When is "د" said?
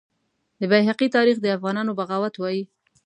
0.59-0.61, 1.41-1.45